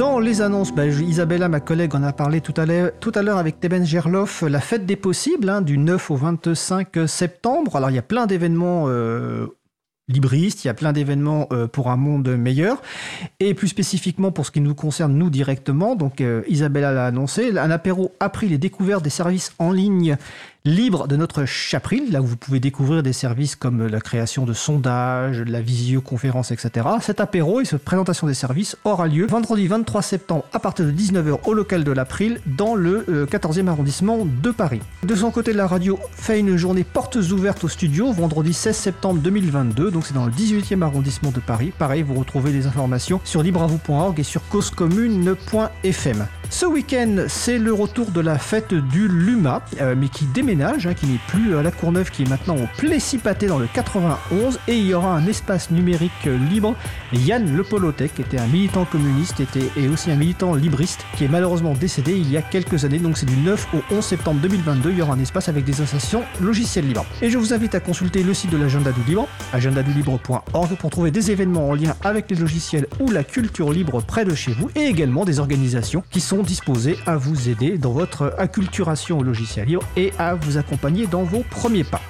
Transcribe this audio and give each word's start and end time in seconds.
Dans 0.00 0.18
les 0.18 0.40
annonces, 0.40 0.72
bah, 0.72 0.86
Isabella, 0.86 1.50
ma 1.50 1.60
collègue, 1.60 1.94
en 1.94 2.02
a 2.02 2.14
parlé 2.14 2.40
tout 2.40 2.54
à 2.56 2.64
l'heure 2.64 3.36
avec 3.36 3.60
Teben 3.60 3.84
Gerloff, 3.84 4.40
la 4.40 4.60
fête 4.60 4.86
des 4.86 4.96
possibles, 4.96 5.50
hein, 5.50 5.60
du 5.60 5.76
9 5.76 6.10
au 6.10 6.16
25 6.16 7.00
septembre. 7.06 7.76
Alors 7.76 7.90
il 7.90 7.96
y 7.96 7.98
a 7.98 8.02
plein 8.02 8.26
d'événements 8.26 8.86
euh, 8.88 9.48
libristes, 10.08 10.64
il 10.64 10.68
y 10.68 10.70
a 10.70 10.74
plein 10.74 10.94
d'événements 10.94 11.48
euh, 11.52 11.66
pour 11.66 11.90
un 11.90 11.96
monde 11.96 12.28
meilleur. 12.28 12.80
Et 13.40 13.52
plus 13.52 13.68
spécifiquement 13.68 14.32
pour 14.32 14.46
ce 14.46 14.50
qui 14.50 14.62
nous 14.62 14.74
concerne, 14.74 15.12
nous 15.12 15.28
directement, 15.28 15.96
donc 15.96 16.22
euh, 16.22 16.44
Isabella 16.48 16.92
l'a 16.92 17.04
annoncé, 17.04 17.58
un 17.58 17.70
apéro 17.70 18.12
appris 18.20 18.48
les 18.48 18.56
découvertes 18.56 19.04
des 19.04 19.10
services 19.10 19.52
en 19.58 19.70
ligne 19.70 20.16
libre 20.64 21.08
de 21.08 21.16
notre 21.16 21.46
chapril, 21.46 22.12
là 22.12 22.20
où 22.20 22.26
vous 22.26 22.36
pouvez 22.36 22.60
découvrir 22.60 23.02
des 23.02 23.12
services 23.12 23.56
comme 23.56 23.86
la 23.86 24.00
création 24.00 24.44
de 24.44 24.52
sondages, 24.52 25.40
la 25.40 25.60
visioconférence, 25.60 26.50
etc. 26.50 26.86
Cet 27.00 27.20
apéro 27.20 27.60
et 27.60 27.64
cette 27.64 27.84
présentation 27.84 28.26
des 28.26 28.34
services 28.34 28.76
aura 28.84 29.06
lieu 29.06 29.26
vendredi 29.26 29.66
23 29.66 30.02
septembre 30.02 30.44
à 30.52 30.58
partir 30.58 30.84
de 30.84 30.92
19h 30.92 31.46
au 31.46 31.54
local 31.54 31.84
de 31.84 31.92
l'April 31.92 32.40
dans 32.46 32.74
le 32.74 33.04
14e 33.30 33.66
euh, 33.66 33.70
arrondissement 33.70 34.26
de 34.26 34.50
Paris. 34.50 34.80
De 35.02 35.14
son 35.14 35.30
côté, 35.30 35.52
la 35.52 35.66
radio 35.66 35.98
fait 36.12 36.38
une 36.38 36.56
journée 36.56 36.84
portes 36.84 37.16
ouvertes 37.16 37.64
au 37.64 37.68
studio 37.68 38.12
vendredi 38.12 38.52
16 38.52 38.76
septembre 38.76 39.20
2022, 39.20 39.90
donc 39.90 40.06
c'est 40.06 40.14
dans 40.14 40.26
le 40.26 40.32
18e 40.32 40.82
arrondissement 40.82 41.30
de 41.30 41.40
Paris. 41.40 41.72
Pareil, 41.78 42.02
vous 42.02 42.14
retrouvez 42.14 42.52
les 42.52 42.66
informations 42.66 43.20
sur 43.24 43.42
libravou.org 43.42 44.20
et 44.20 44.24
sur 44.24 44.46
causecommune.fm. 44.48 46.26
Ce 46.50 46.66
week-end, 46.66 47.24
c'est 47.28 47.58
le 47.58 47.72
retour 47.72 48.10
de 48.10 48.20
la 48.20 48.36
fête 48.36 48.74
du 48.74 49.06
Luma, 49.08 49.62
euh, 49.80 49.94
mais 49.96 50.08
qui 50.08 50.26
déménage 50.26 50.80
Hein, 50.86 50.94
qui 50.94 51.06
n'est 51.06 51.20
plus 51.28 51.56
à 51.56 51.62
la 51.62 51.70
Courneuve, 51.70 52.10
qui 52.10 52.22
est 52.22 52.28
maintenant 52.28 52.56
au 52.56 52.66
Plessis-Pâté 52.76 53.46
dans 53.46 53.58
le 53.58 53.68
91, 53.72 54.58
et 54.68 54.76
il 54.76 54.86
y 54.86 54.94
aura 54.94 55.14
un 55.14 55.26
espace 55.26 55.70
numérique 55.70 56.10
libre. 56.50 56.74
Yann 57.12 57.56
Le 57.56 57.62
Polotec, 57.62 58.18
était 58.20 58.38
un 58.38 58.46
militant 58.46 58.84
communiste 58.84 59.40
était, 59.40 59.70
et 59.76 59.88
aussi 59.88 60.10
un 60.10 60.16
militant 60.16 60.54
libriste, 60.54 61.04
qui 61.16 61.24
est 61.24 61.28
malheureusement 61.28 61.74
décédé 61.74 62.12
il 62.12 62.30
y 62.30 62.36
a 62.36 62.42
quelques 62.42 62.84
années, 62.84 62.98
donc 62.98 63.18
c'est 63.18 63.26
du 63.26 63.36
9 63.36 63.68
au 63.74 63.94
11 63.94 64.04
septembre 64.04 64.40
2022, 64.40 64.90
il 64.90 64.98
y 64.98 65.02
aura 65.02 65.14
un 65.14 65.20
espace 65.20 65.48
avec 65.48 65.64
des 65.64 65.80
associations 65.80 66.22
logicielles 66.40 66.86
libres. 66.86 67.06
Et 67.22 67.30
je 67.30 67.38
vous 67.38 67.52
invite 67.52 67.74
à 67.74 67.80
consulter 67.80 68.22
le 68.22 68.34
site 68.34 68.50
de 68.50 68.56
l'agenda 68.56 68.92
du 68.92 69.02
libre, 69.04 69.28
agendadulibre.org, 69.52 70.76
pour 70.76 70.90
trouver 70.90 71.10
des 71.10 71.30
événements 71.30 71.68
en 71.68 71.74
lien 71.74 71.94
avec 72.02 72.30
les 72.30 72.36
logiciels 72.36 72.86
ou 73.00 73.10
la 73.10 73.24
culture 73.24 73.72
libre 73.72 74.02
près 74.02 74.24
de 74.24 74.34
chez 74.34 74.52
vous, 74.52 74.70
et 74.74 74.84
également 74.84 75.24
des 75.24 75.40
organisations 75.40 76.02
qui 76.10 76.20
sont 76.20 76.39
disposées 76.42 76.98
à 77.06 77.16
vous 77.16 77.48
aider 77.48 77.78
dans 77.78 77.92
votre 77.92 78.34
acculturation 78.38 79.18
au 79.18 79.22
logiciel 79.22 79.68
libre 79.68 79.82
et 79.96 80.12
à 80.18 80.34
vous 80.34 80.56
accompagner 80.56 81.06
dans 81.06 81.22
vos 81.22 81.42
premiers 81.50 81.84
pas. 81.84 82.00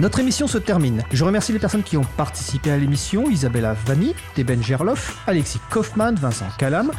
Notre 0.00 0.20
émission 0.20 0.46
se 0.46 0.58
termine. 0.58 1.02
Je 1.12 1.22
remercie 1.22 1.52
les 1.52 1.58
personnes 1.58 1.82
qui 1.82 1.96
ont 1.96 2.04
participé 2.16 2.70
à 2.70 2.76
l'émission 2.76 3.28
Isabella 3.30 3.76
Vanni, 3.86 4.14
Teben 4.34 4.62
Gerloff, 4.62 5.18
Alexis 5.26 5.60
Kaufmann, 5.70 6.16
Vincent 6.16 6.48
Calam. 6.58 6.90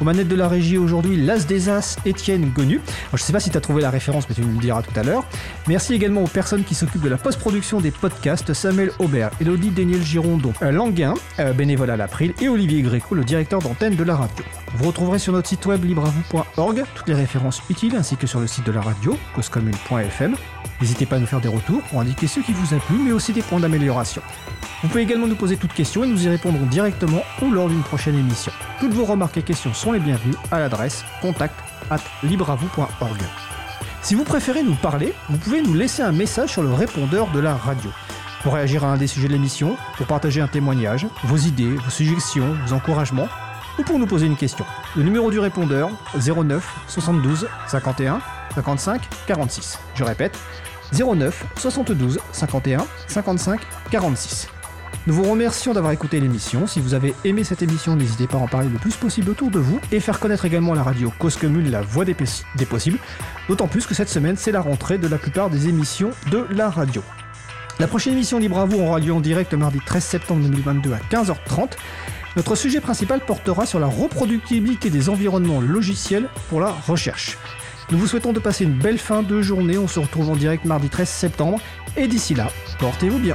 Aux 0.00 0.04
manettes 0.04 0.28
de 0.28 0.36
la 0.36 0.48
régie 0.48 0.78
aujourd'hui, 0.78 1.16
l'As 1.16 1.46
des 1.46 1.68
As, 1.68 1.96
Étienne 2.04 2.50
Gonu. 2.54 2.80
je 3.10 3.16
ne 3.16 3.18
sais 3.18 3.32
pas 3.32 3.40
si 3.40 3.50
tu 3.50 3.56
as 3.56 3.60
trouvé 3.60 3.82
la 3.82 3.90
référence, 3.90 4.28
mais 4.28 4.34
tu 4.34 4.42
me 4.42 4.52
le 4.52 4.60
diras 4.60 4.82
tout 4.82 4.98
à 4.98 5.02
l'heure. 5.02 5.24
Merci 5.66 5.94
également 5.94 6.22
aux 6.22 6.28
personnes 6.28 6.64
qui 6.64 6.74
s'occupent 6.74 7.02
de 7.02 7.08
la 7.08 7.18
post-production 7.18 7.80
des 7.80 7.90
podcasts 7.90 8.52
Samuel 8.52 8.92
Aubert, 8.98 9.30
Elodie 9.40 9.70
Daniel 9.70 10.02
Girondon, 10.02 10.52
Languin, 10.60 11.14
euh, 11.38 11.52
bénévole 11.52 11.90
à 11.90 11.96
l'April, 11.96 12.34
et 12.40 12.48
Olivier 12.48 12.82
Gréco, 12.82 13.14
le 13.14 13.24
directeur 13.24 13.60
d'antenne 13.60 13.96
de 13.96 14.04
la 14.04 14.16
radio. 14.16 14.44
Vous 14.74 14.86
retrouverez 14.86 15.18
sur 15.18 15.34
notre 15.34 15.48
site 15.48 15.66
web 15.66 15.84
libravou.org 15.84 16.84
toutes 16.94 17.08
les 17.08 17.14
références 17.14 17.60
utiles 17.68 17.94
ainsi 17.94 18.16
que 18.16 18.26
sur 18.26 18.40
le 18.40 18.46
site 18.46 18.64
de 18.64 18.72
la 18.72 18.80
radio, 18.80 19.18
causecommune.fm. 19.34 20.34
N'hésitez 20.80 21.04
pas 21.04 21.16
à 21.16 21.18
nous 21.18 21.26
faire 21.26 21.42
des 21.42 21.48
retours 21.48 21.82
pour 21.82 22.00
indiquer 22.00 22.26
ce 22.26 22.40
qui 22.40 22.52
vous 22.52 22.74
a 22.74 22.78
plu, 22.78 22.96
mais 22.96 23.12
aussi 23.12 23.34
des 23.34 23.42
points 23.42 23.60
d'amélioration. 23.60 24.22
Vous 24.82 24.88
pouvez 24.88 25.02
également 25.02 25.26
nous 25.26 25.36
poser 25.36 25.58
toutes 25.58 25.74
questions 25.74 26.04
et 26.04 26.06
nous 26.06 26.24
y 26.24 26.28
répondrons 26.28 26.66
directement 26.66 27.22
ou 27.42 27.50
lors 27.50 27.68
d'une 27.68 27.82
prochaine 27.82 28.18
émission. 28.18 28.50
Toutes 28.80 28.94
vos 28.94 29.04
remarques 29.04 29.36
et 29.36 29.42
questions 29.42 29.74
sont 29.74 29.92
les 29.92 30.00
bienvenues 30.00 30.34
à 30.50 30.58
l'adresse 30.58 31.04
contact 31.20 31.54
at 31.90 32.00
libravou.org. 32.22 33.20
Si 34.00 34.14
vous 34.14 34.24
préférez 34.24 34.62
nous 34.62 34.74
parler, 34.74 35.12
vous 35.28 35.38
pouvez 35.38 35.60
nous 35.60 35.74
laisser 35.74 36.02
un 36.02 36.12
message 36.12 36.50
sur 36.50 36.62
le 36.62 36.72
répondeur 36.72 37.30
de 37.30 37.40
la 37.40 37.54
radio. 37.54 37.90
Pour 38.42 38.54
réagir 38.54 38.84
à 38.84 38.88
un 38.88 38.96
des 38.96 39.06
sujets 39.06 39.28
de 39.28 39.34
l'émission, 39.34 39.76
pour 39.96 40.06
partager 40.06 40.40
un 40.40 40.48
témoignage, 40.48 41.06
vos 41.24 41.36
idées, 41.36 41.76
vos 41.76 41.90
suggestions, 41.90 42.56
vos 42.66 42.72
encouragements, 42.72 43.28
ou 43.78 43.82
pour 43.82 43.98
nous 43.98 44.06
poser 44.06 44.26
une 44.26 44.36
question. 44.36 44.64
Le 44.96 45.02
numéro 45.02 45.30
du 45.30 45.38
répondeur 45.38 45.90
09 46.14 46.64
72 46.88 47.48
51 47.68 48.20
55 48.54 49.02
46. 49.26 49.78
Je 49.94 50.04
répète 50.04 50.38
09 50.92 51.44
72 51.56 52.20
51 52.32 52.86
55 53.08 53.60
46. 53.90 54.48
Nous 55.06 55.14
vous 55.14 55.24
remercions 55.24 55.72
d'avoir 55.72 55.92
écouté 55.92 56.20
l'émission. 56.20 56.68
Si 56.68 56.78
vous 56.78 56.94
avez 56.94 57.12
aimé 57.24 57.42
cette 57.42 57.62
émission, 57.62 57.96
n'hésitez 57.96 58.28
pas 58.28 58.36
à 58.36 58.40
en 58.40 58.46
parler 58.46 58.68
le 58.68 58.78
plus 58.78 58.94
possible 58.94 59.30
autour 59.30 59.50
de 59.50 59.58
vous 59.58 59.80
et 59.90 59.98
faire 59.98 60.20
connaître 60.20 60.44
également 60.44 60.74
la 60.74 60.84
radio 60.84 61.12
Cause 61.18 61.36
Commune, 61.36 61.70
la 61.70 61.80
voix 61.80 62.04
des, 62.04 62.14
des 62.56 62.66
possibles. 62.66 62.98
D'autant 63.48 63.66
plus 63.66 63.84
que 63.86 63.94
cette 63.94 64.08
semaine, 64.08 64.36
c'est 64.36 64.52
la 64.52 64.60
rentrée 64.60 64.98
de 64.98 65.08
la 65.08 65.18
plupart 65.18 65.50
des 65.50 65.68
émissions 65.68 66.12
de 66.30 66.46
la 66.50 66.70
radio. 66.70 67.02
La 67.82 67.88
prochaine 67.88 68.12
émission 68.12 68.38
Libre 68.38 68.60
à 68.60 68.64
vous 68.64 68.78
aura 68.78 69.00
lieu 69.00 69.12
en 69.12 69.20
direct 69.20 69.54
mardi 69.54 69.80
13 69.84 70.04
septembre 70.04 70.42
2022 70.42 70.92
à 70.92 70.98
15h30. 70.98 71.72
Notre 72.36 72.54
sujet 72.54 72.80
principal 72.80 73.18
portera 73.18 73.66
sur 73.66 73.80
la 73.80 73.88
reproductibilité 73.88 74.88
des 74.88 75.08
environnements 75.08 75.60
logiciels 75.60 76.28
pour 76.48 76.60
la 76.60 76.68
recherche. 76.68 77.38
Nous 77.90 77.98
vous 77.98 78.06
souhaitons 78.06 78.32
de 78.32 78.38
passer 78.38 78.62
une 78.62 78.78
belle 78.78 78.98
fin 78.98 79.24
de 79.24 79.42
journée. 79.42 79.78
On 79.78 79.88
se 79.88 79.98
retrouve 79.98 80.30
en 80.30 80.36
direct 80.36 80.64
mardi 80.64 80.90
13 80.90 81.08
septembre. 81.08 81.58
Et 81.96 82.06
d'ici 82.06 82.34
là, 82.34 82.52
portez-vous 82.78 83.18
bien. 83.18 83.34